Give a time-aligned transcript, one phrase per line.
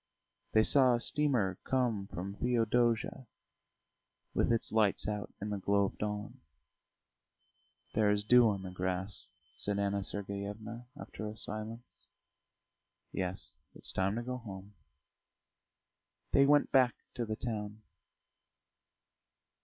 [0.53, 3.27] They saw a steamer come from Theodosia,
[4.33, 6.41] with its lights out in the glow of dawn.
[7.93, 12.07] "There is dew on the grass," said Anna Sergeyevna, after a silence.
[13.11, 13.57] "Yes.
[13.75, 14.73] It's time to go home."
[16.31, 17.83] They went back to the town.